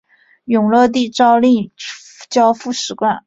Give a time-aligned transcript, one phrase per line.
[0.47, 1.71] 永乐帝诏令
[2.27, 3.19] 交付史官。